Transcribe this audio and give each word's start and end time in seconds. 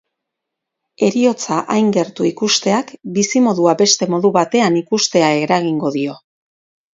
Heriotza 1.07 1.57
hain 1.73 1.91
gertu 1.97 2.25
ikusteak 2.29 2.93
bizimodua 3.19 3.75
beste 3.83 4.09
modu 4.15 4.33
batean 4.39 4.81
ikustea 4.81 5.31
eragingo 5.45 5.95
dio. 5.99 6.19